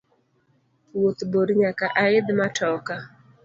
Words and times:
Wuoth 0.97 1.21
bor 1.31 1.47
nyaka 1.59 1.85
aidh 2.03 2.29
matoka. 2.39 2.95